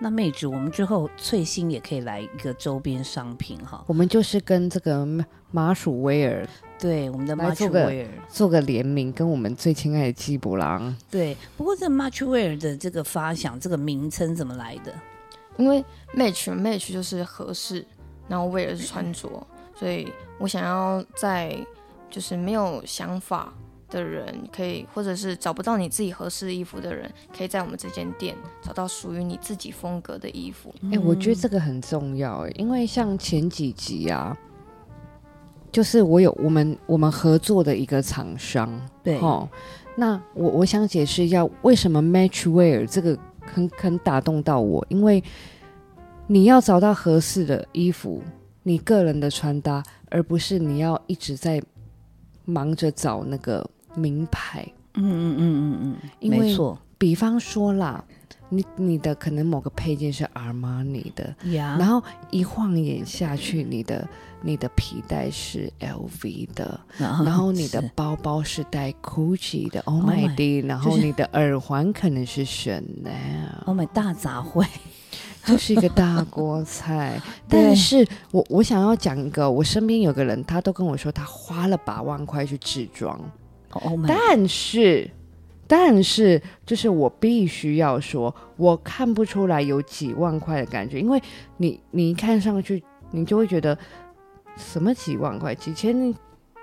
[0.00, 3.82] 那妹子，我们之后翠心也可以来一个周边商品哈。
[3.88, 6.46] 我们就是跟这个麻麻薯威尔
[6.78, 8.06] 对，我们的来 Much 做个 Wear。
[8.28, 10.94] 做个联名，跟我们最亲爱的基卜郎。
[11.10, 14.94] 对，不过这 Much Wear 的这个发想，这个名称怎么来的？
[15.56, 17.84] 因为 match match 就是合适，
[18.28, 19.28] 然后 wear 是穿着，
[19.74, 20.06] 所以
[20.38, 21.58] 我想要在
[22.08, 23.52] 就是没有想法
[23.90, 30.74] 的人，可以或者是找不到你自己合适的衣服的人，可以在我们这间店找到属于你自己风格的衣服。
[30.92, 34.36] 哎、我觉得这个很重要哎，因为像前几集啊，
[35.72, 38.70] 就是我有我们我们合作的一个厂商，
[39.02, 39.48] 对，哦，
[39.96, 45.22] 那我我想解释一下为什么 Matchwear 这个很很打动到我，因为
[46.26, 48.22] 你要找到合适的衣服，
[48.62, 51.62] 你个人的穿搭，而不是你要一直在
[52.44, 54.66] 忙着找那个名牌。
[54.94, 56.78] 嗯嗯嗯嗯嗯，因为没错。
[56.96, 58.02] 比方说啦，
[58.48, 61.76] 你你的可能某个配件是 Armani 的，呀。
[61.78, 64.08] 然后一晃眼下去，你的
[64.42, 74.66] 你的皮带是 LV 的，然然后你的包包是带 Gucci 的，Oh Oh my my，d 然后你的耳环可能是 Chanel，Oh my 大杂烩，
[75.44, 77.20] 就是一个大锅菜。
[77.48, 83.20] 但是我我想要讲一个，我身边有个人，他都跟我说他花了八万块去制装，
[84.06, 85.10] 但是。
[85.70, 91.22] 但是，就是我必须要说，我看不出来有几万块的感觉，因为
[91.58, 93.76] 你你一看上去，你就会觉得
[94.56, 96.14] 什么几万块，几千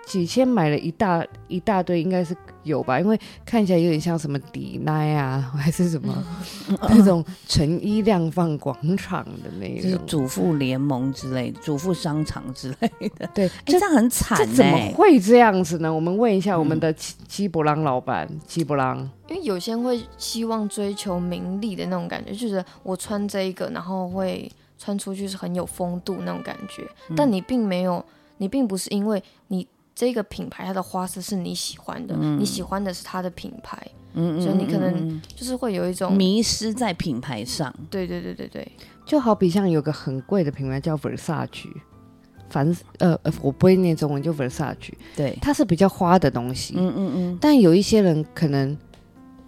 [0.05, 2.99] 几千买了一大一大堆，应该是有吧？
[2.99, 6.23] 因为看起来有点像什么迪奈啊，还是什么
[6.89, 9.97] 那种成衣量贩广场的那种就是。
[10.05, 13.27] 主妇联盟之类的，主妇商场之类的。
[13.33, 14.93] 对，哎，这这样很惨这怎么哎。
[14.95, 15.91] 会这样子呢？
[15.91, 18.97] 我们问一下我们嗯的基基伯朗老板，基伯朗。
[19.27, 26.83] 因为有些人会希望追求名利的那种感觉，就是我穿这一个，然后会穿出去是很有风度那种感觉。
[27.15, 28.05] 但你并没有，
[28.37, 33.81] 你并不是因为你这个品牌它的花色是你喜欢的，你喜欢的是它的品牌，
[34.13, 35.21] 嗯所以你可能嗯。
[35.33, 37.73] 就是会有一种，迷失在品牌上。
[37.89, 38.71] 对对对对对，
[39.05, 41.71] 就好比像有个很贵的品牌叫 Versace，
[42.49, 48.77] 凡呃呃，我不会念中文，就 Versace，对，它是比较花的东西，嗯嗯嗯，但有一些人可能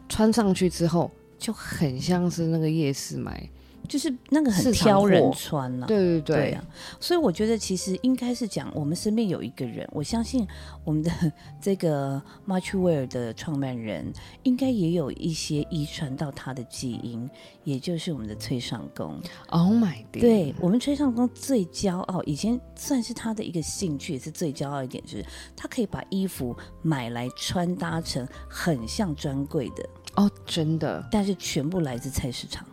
[0.08, 3.50] 穿上去之后就很像是那个夜市买，
[3.88, 5.34] 就是那个很挑人货。
[5.38, 6.64] 穿了、对对对，对啊，
[7.00, 10.46] 所以我觉得其实应该是讲，我们身边有一个人，我相信
[10.84, 11.12] 我们的
[11.62, 14.12] 这个 Marchwear 的创办人，
[14.44, 17.30] 应该也有一些遗传到他的基因，
[17.64, 19.22] 也就是我们的崔尚宫。
[19.50, 32.66] ，Oh my god，对我们崔尚宫最骄傲，以前算是他的一个兴趣，也是最骄傲一点，就是他可以把衣服买来穿搭成很像专柜的，哦，真的，但是全部来自菜市场。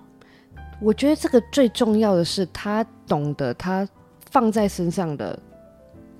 [0.81, 3.89] 我觉得这个最重要的是他懂得他
[4.31, 5.39] 放在身上的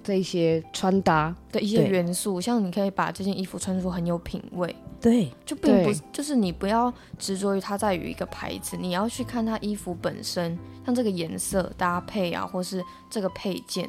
[0.03, 1.89] 这一些穿搭，的一些对。
[1.89, 6.01] 元素，像你可以把这件衣服穿出很有品味，对，就并不对。
[6.13, 13.85] 就是你不要执着于它在于一个牌子，你要去看它衣服本身，像这个颜色搭配啊，或是这个配件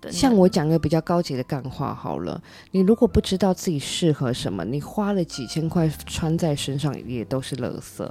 [0.00, 0.12] 等等。
[0.12, 8.08] 像我讲个比较高级的干话好了，你如果不知道自己适合什么，你花了几千块穿在身上也都是垃圾。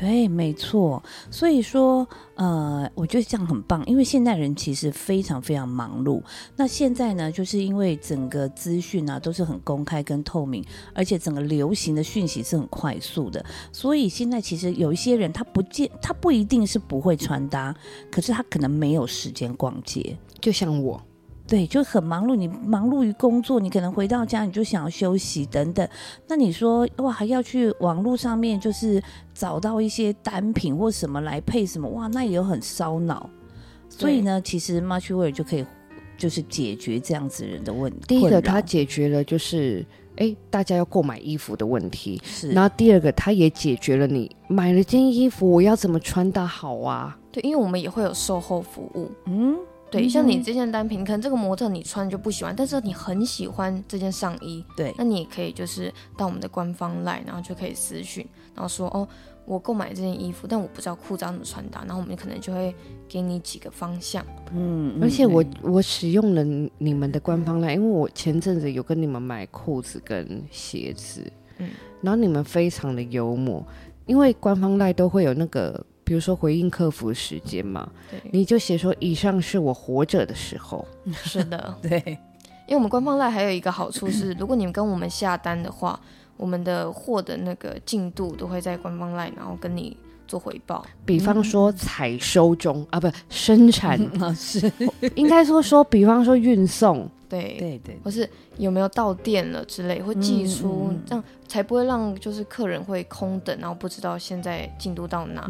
[0.00, 1.02] 对，没错。
[1.28, 2.06] 所以说，
[2.36, 6.22] 呃，我觉得这样很棒，因为现代人其实非常非常忙碌。
[6.54, 17.74] 那现在呢，就是因为整个资讯啊都是很公开跟透明，而且整个流行的讯息是很快速的，所以现在其实有一些人他不见他不一定是不会穿搭，
[18.08, 20.16] 可是他可能没有时间逛街。
[20.40, 21.02] 就像我，
[21.48, 22.36] 对，就很忙碌。
[22.36, 25.88] 你忙碌于工作，你可能回到家你就想要休息等等。
[26.28, 29.02] 那你说哇，还要去网络上面就是
[29.34, 33.28] 找到一些单品或什么来配什么哇，那也有很烧脑。
[33.88, 35.64] 所以呢，其实 Marchwear 就可以
[36.16, 38.04] 就是解决这样子人的问题。
[38.06, 39.84] 第一个它解决了就是。
[40.20, 47.16] 哎，大家要购买衣服的问题，是然后第二个，它也解决了你买了件衣服，我要怎么穿搭好啊？
[47.30, 49.08] 对，因为我们也会有售后服务。
[49.26, 49.56] 嗯，
[49.90, 54.94] 对，嗯像你这件单品，可能这个模特你穿就不喜欢，但是你很喜欢这件上衣，对。
[54.98, 59.06] 那你也可以就是到我们的官方 line，然后就可以私讯，然后说哦，
[59.44, 62.74] 我购买这件衣服，但我不知道裤子要怎么穿搭，然后我们可能就会
[63.08, 64.24] 给你几个方向。
[64.52, 65.54] 嗯，而且我嗯。
[65.62, 71.24] 我使用了你你们的官方 line，因为我前阵子有跟你们买裤子跟鞋子，
[71.58, 71.70] 嗯。
[72.02, 73.66] 然后你们非常的幽默，
[74.06, 82.02] 因为官方 line 都会有那个，比如说回应客服时间嘛，对，你就写说以上是我活着的时候， 是的， 对。
[82.66, 85.98] 因为我们官方 line 还有一个好处是， 如果你们跟我们下单的话，
[86.38, 89.94] 我们的货的那个进度都会在官方 line，然后跟你
[90.26, 90.84] 做回报。
[91.04, 94.70] 比方说采收中、啊，不生产，啊是，
[95.14, 105.46] 应该说说，比方说运送，对，对对或是有没有到店了之类，会寄出，这样才不会让就是客人会空等，然后不知道现在进度到哪，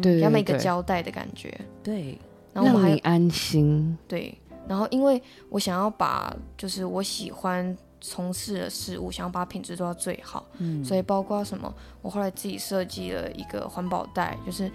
[0.00, 1.52] 对对给他们一个，交代的感觉。
[1.82, 2.18] 对，
[2.52, 3.96] 然后我们还有让你安心。
[4.08, 14.70] 对，然后因为我想要把就是我喜欢从事的事物，想要把品质做到最好，嗯，所以包括什么，我后来自己设计了一个环保袋，就是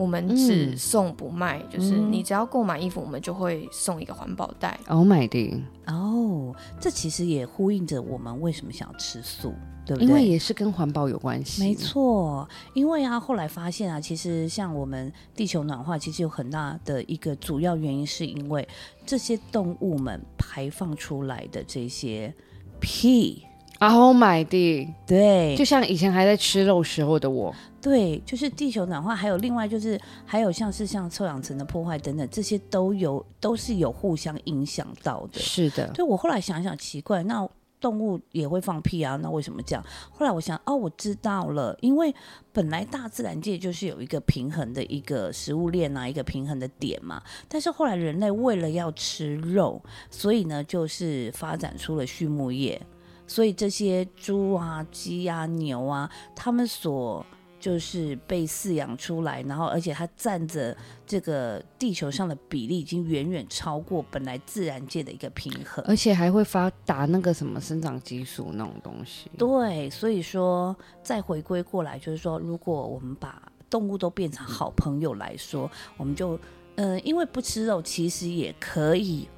[0.00, 4.80] 我们只嗯送不卖，就是嗯你只要购买衣服，我们就会送一个环保袋。
[4.88, 5.60] Oh my god！
[5.94, 9.52] 哦，这其实也呼应着我们为什么想要吃素，
[9.84, 10.08] 对不对？
[10.08, 11.62] 因为也是跟环保有关系。
[11.62, 18.66] 没，错，因为啊，后来发现啊，其实像我们地球暖化，其实有很大的一个主要原因，是因为
[19.04, 22.32] 这些动物们排放出来的这些
[22.80, 23.44] 屁
[23.80, 24.94] ，Oh my god！
[25.06, 35.40] 对，就像以前还在吃肉时候的我，对，就是地球暖化，还有另外就是还有像是像臭氧层的破坏等等，这些都有都是有互相影响到的。
[35.40, 37.48] 是的，对我后来想想奇怪，那
[37.80, 39.82] 动物也会放屁啊，那为什么这样？
[40.10, 42.14] 后来我想，哦，我知道了，因为
[42.52, 47.22] 本来大自然界就是有一个平衡的一个食物链啊，一个平衡的点嘛。
[47.48, 52.78] 但是后来人类为了要吃肉，所以呢，就是发展出了畜牧业，
[53.26, 57.24] 所以这些猪啊、鸡啊、牛啊，他们所
[57.60, 60.74] 就是被饲养出来，然后而且它占着
[61.06, 65.84] 这个地球上的比例，已经远远超过本来自然界的一个平衡。
[65.86, 69.30] 而且还会发达那个什么生长激素那种东西。
[69.36, 76.36] 对，所以说再回归过来，就是说，如果我们把动物都变成好朋友来说，我们就
[76.76, 79.28] 嗯、呃因为不吃肉，其实也可以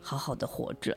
[0.00, 0.96] 好好的活着，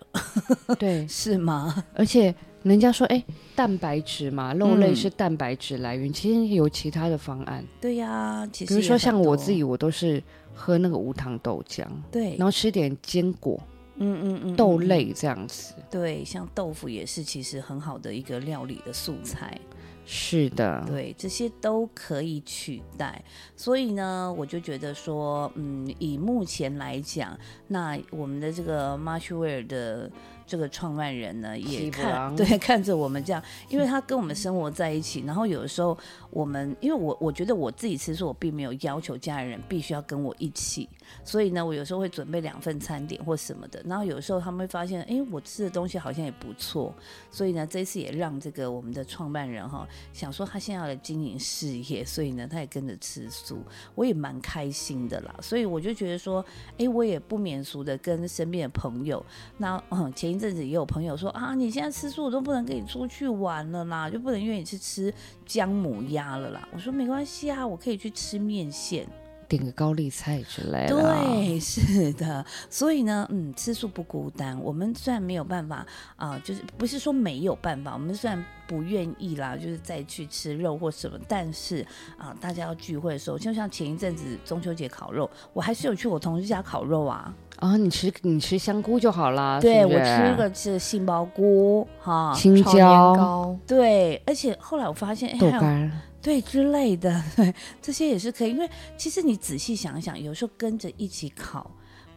[0.79, 1.83] 对， 是吗？
[1.93, 2.33] 而且
[2.63, 3.23] 人家说，哎、
[3.55, 13.59] 蛋白质嘛，肉类嗯是蛋白质来源，其实有其他的方案，对呀、其实比如说像我自己，我都是喝那个无糖豆浆，对，然后吃点坚果、
[13.97, 15.73] 嗯嗯嗯，嗯，豆类这样子。
[15.91, 19.59] 对，像豆腐也是其实很好的一个料理的素材。
[20.05, 23.23] 是的，对，这些都可以取代。
[23.55, 30.11] 所以呢，我就觉得说，嗯，以目前来讲，那我们的这个 Marshware 的
[30.45, 35.97] 这个创办人呢，也看 对看着我们这样，因为他跟我们生活在一起，然后有的时候
[36.29, 40.87] 我们，因为我我觉得我自己吃素，我并没有要求家人必须要跟我一起，
[41.23, 46.93] 所以呢，我有时候会准备两份餐点或什么的，然后有时候他们会发现，哎，我吃的东西好像也不错，
[47.31, 53.63] 所以呢，这次也让这个我们的创办人哈，想说他现在要来经营事业，所以呢，他也跟着吃素，
[53.95, 55.35] 我也蛮开心的啦。
[55.41, 56.43] 所以我就觉得说，
[56.77, 59.23] 哎，我也不免俗的跟身边的朋友，
[59.57, 65.13] 那嗯，前一阵子也有朋友说啊，你现在吃素，我都不能跟你出去玩了啦，就不能约你去吃
[65.45, 66.67] 姜母鸭了啦。
[66.73, 69.07] 我说没关系啊，我可以去吃面线。
[69.53, 74.59] 点个高丽菜之类的。，对，是的，所以呢，嗯，吃素不孤单。
[74.61, 75.85] 我们虽然没有办法
[76.15, 81.85] 啊、就是不是说没有办法，我们虽然不愿意啦，就是再去吃肉或什么，但是
[82.17, 87.31] 啊、大家要聚会的时候，就像前一阵子中秋节烤肉，我还是有去我同事家烤肉啊。
[87.59, 89.61] 啊，你吃你吃香菇就好了。
[89.61, 95.89] 对我吃个是杏鲍菇哈，青椒、糕，对，而且后来我发现，豆干，
[96.23, 98.51] 对之类的，对，这些也是可以。
[98.51, 101.69] 因为其实你仔细想想，有时候跟着一起烤，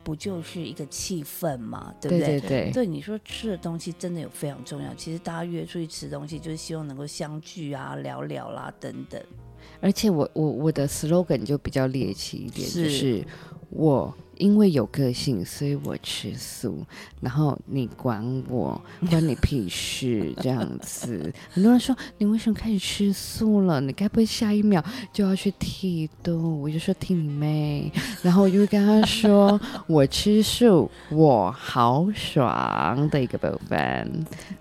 [0.05, 2.27] 不就是一个气氛嘛，对不对？
[2.27, 4.95] 对对对，对，你说吃的东西真的有非常重要。
[4.95, 9.21] 其实大家约出去吃东西，就是希望能够相聚啊、聊聊啦等等。
[9.81, 13.25] 而且我我我的 slogan 就比较猎奇一点，是就是
[13.71, 16.85] 我因为有个性，所以我吃素，
[17.21, 18.81] 然后你管我，
[19.11, 21.33] 关你屁事，这样子。
[21.51, 23.81] 很多人说你为什么开始吃素了？
[23.81, 26.61] 你该不会下一秒就要去剃度？
[26.61, 27.91] 我就说剃你妹！
[28.23, 33.77] 然后我就会跟他说，我吃素，我好爽的一个部分。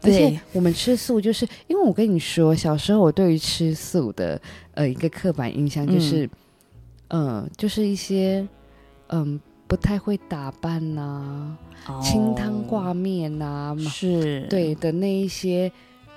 [0.01, 4.39] 而且对我们吃素，就是因为我跟你说，小时候我对于吃素的
[4.73, 6.30] 呃一个刻板印象就是，
[7.09, 8.47] 嗯、就是一些
[9.07, 11.57] 嗯、不太会打扮呐、
[12.01, 15.72] 清汤挂面呐、是，，对的那一些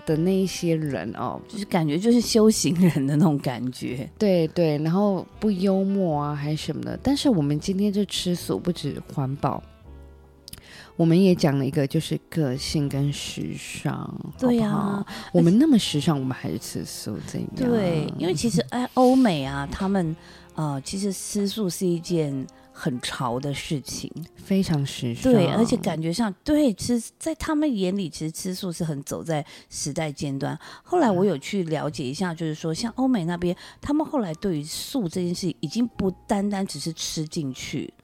[0.05, 4.09] 的那一些人哦，就是感觉就是修行人的那种感觉。
[4.19, 6.99] 对对，然后不幽默啊，还是什么的。
[7.03, 9.63] 但是我们今天就吃素，不止环保，
[10.97, 17.49] 我们也讲了一个就是个性跟时尚，对呀、我们那么时尚，我们还是吃素，怎样？
[17.57, 20.15] 对，因为其实哎，欧美啊，他们
[20.59, 24.11] 呃，其实吃素是一件很潮的事情。
[24.35, 30.59] 非常时尚，对，而且感觉上，对，吃在他们眼里，其实吃素是很走在时代尖端。
[30.83, 37.95] 后来我有去了解一下，就是说，像欧美那边，他们后来对于素这件事，已经不单单只是吃进去。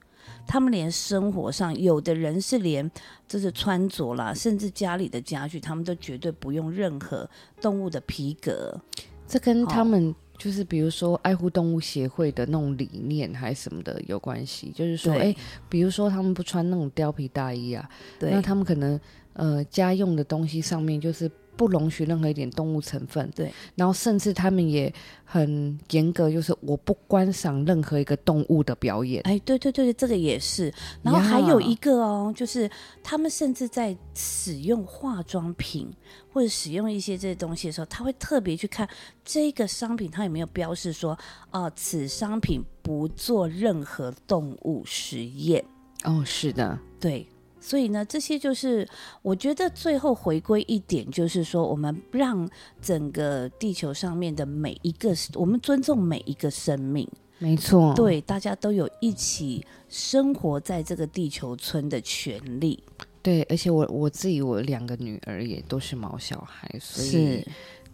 [0.47, 2.89] 他们连生活上，有的人是连
[3.27, 7.29] 就是穿着啦，甚至家里的家具，他们都绝对不用任何
[7.59, 8.79] 动物的皮革。
[9.27, 15.35] 这跟哦他们就是比如说爱护动物协会的那种理念还是什么的有关系，就是说，对哎，
[15.69, 18.99] 比如说他们不穿那种貂皮大衣啊，那他们可能
[19.33, 24.93] 呃家用的东西上面就是不容许任何一点动物成分，对，然后甚至他们也
[25.23, 29.21] 很严格，就是我不观赏任何一个动物的表演。
[29.23, 30.73] 哎，对对对，这个也是。
[31.01, 32.69] 然后还有一个哦，就是
[33.03, 35.91] 他们甚至在使用化妆品
[36.31, 38.87] 或者使用一些这些东西的时候，他会特别去看
[39.23, 41.17] 这个商品它有没有标示说，
[41.49, 45.63] 啊、此商品不做任何动物实验。
[46.03, 47.27] 哦，是的，对，
[47.65, 48.87] 所以呢，这些就是
[49.23, 52.47] 我觉得最后回归一点，就是说我们让
[52.79, 57.09] 整个地球上面的每一个，我们尊重每一个生命。
[57.39, 62.81] 没错，，对，大家都有一起生活在这个地球村的权利。
[63.23, 67.47] 对，而且我我自己我两个女儿也都是毛小孩，所以是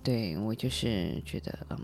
[0.04, 1.80] 对我就是觉得，嗯，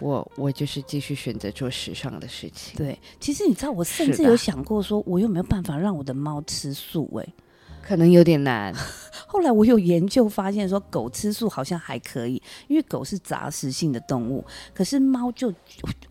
[0.00, 2.76] 我我就是继续选择做时尚的事情。
[2.76, 7.34] 对，其实你知道，我甚至有想过说，我有没有办法让我的猫吃素、欸？
[7.82, 8.74] 可能有点难，
[9.26, 14.44] 后来我有研究发现说，狗吃素好像还可以，因为狗是杂食性的动物，
[14.74, 15.50] 可是猫就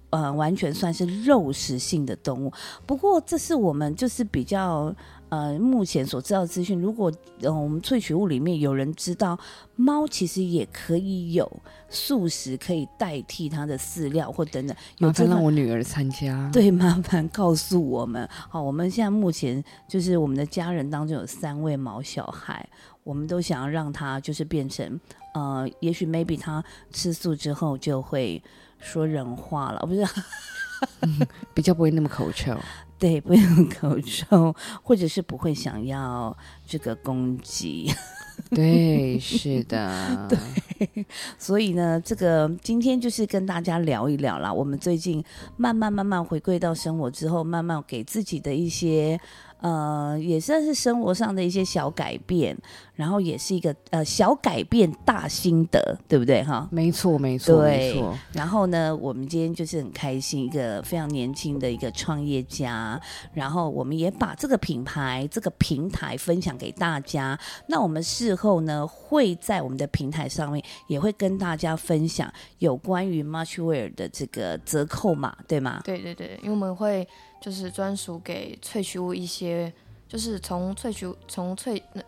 [0.09, 2.51] 呃完全算是肉食性的动物。
[2.87, 4.95] 不过这是我们就是比较
[5.29, 6.79] 呃目前所知道的资讯。
[6.79, 7.11] 如果
[7.41, 9.37] 呃我们萃取物里面有人知道
[9.75, 11.49] 猫其实也可以有
[11.89, 18.27] 素食可以代替它的饲料或等等，有麻烦这让我女儿参加。，对，麻烦告诉我们。
[18.49, 22.67] 好，我们现在目前就是我们的家人当中有三位毛小孩，
[23.03, 24.99] 我们都想要让他就是变成
[25.33, 28.41] 呃，也许 maybe 他吃素之后就会
[28.79, 30.05] 说人话了，不是？
[31.53, 32.55] 比较不会那么口臭。
[32.99, 36.35] 对，不用 口臭，或者是不会想要
[36.65, 37.91] 这个攻击。
[38.51, 41.05] 对，是的， 对，
[41.39, 44.53] 所以呢，这个今天就是跟大家聊一聊啦。
[44.53, 45.23] 我们最近
[45.57, 49.19] 慢慢慢慢回归到生活之后，慢慢给自己的一些
[49.59, 52.55] 呃，也算是生活上的一些小改变，
[52.93, 56.67] 然后也是一个呃小改变大心得，对不对哈？
[56.71, 58.15] 没错，没错，没错。
[58.33, 62.86] 然后呢，我们今天就是很开心，一个非常年轻的一个创业家，
[63.33, 67.39] 然后我们也把这个品牌、这个平台分享给大家。
[67.67, 75.81] 那我们事后呢，会在我们的平台上面也会跟大家分享有关于 Muchwear 的这个折扣码，对吗？
[75.83, 77.07] 对对对，因为我们会
[77.41, 79.73] 就是专属给萃取物一些，
[80.07, 82.01] 就是从萃取从萃那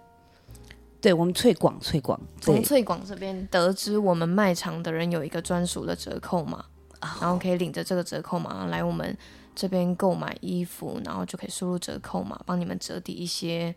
[1.02, 6.66] 对，我们翠广翠广，从萃广这边得知我们卖场的人有一个专属的折扣码，
[7.00, 9.18] 然后可以领着这个折扣码来我们
[9.60, 13.76] 这边购买衣服，然后就可以输入折扣码，帮你们折抵一些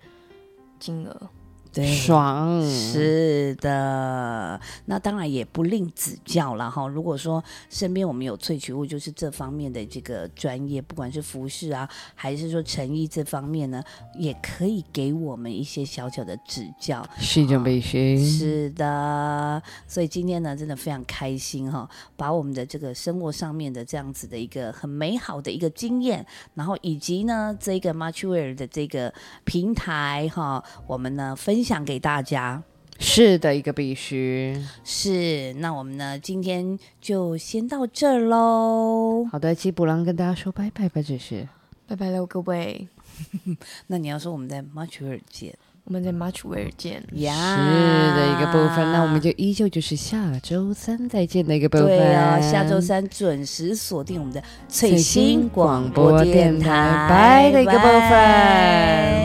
[0.79, 1.29] 金额。
[1.73, 6.87] 对，爽，是的，那当然也不吝指教了哈。
[6.87, 13.83] 如果说身边我们有萃取物，就是这方面的这个专业，不管是服饰啊，还是说成衣这方面呢，
[14.19, 17.03] 也可以给我们一些小小的指教。
[17.19, 18.23] 是一种必须。
[18.23, 29.15] 是的，所以今天呢，真的非常开心哈，把我们的这个生活上面的这样子的一个很美好的一个经验，然后以及呢这个 Muchwear 的这个
[29.45, 32.63] 平台哈，我们呢分享给大家。
[32.99, 34.57] 是的，一个必须。
[34.85, 39.27] 是，那我们呢今天就先到这儿喽。
[39.31, 41.49] 好的，吉普郎跟大家说拜拜吧，这是。
[41.89, 42.87] 拜拜喽，各位，
[43.89, 45.53] 那你要说我们在 Much Where 见
[45.85, 47.03] 我们在 Muchwear 见。
[47.15, 51.87] 呀，是的一个部分，那我们就依旧就是下周三再见的一个部分。
[51.89, 59.22] 对啊，下周三准时锁定我们的最最新新广广播播电台，拜的一个部分拜